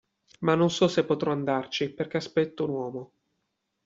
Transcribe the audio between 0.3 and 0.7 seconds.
Ma